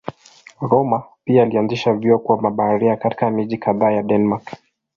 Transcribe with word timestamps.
Rømer 0.61 1.03
pia 1.25 1.43
alianzisha 1.43 1.93
vyuo 1.93 2.19
kwa 2.19 2.41
mabaharia 2.41 2.95
katika 2.95 3.29
miji 3.29 3.57
kadhaa 3.57 3.91
ya 3.91 4.03
Denmark. 4.03 4.53